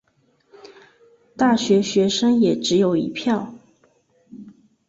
[1.37, 3.53] 大学学生也只有一票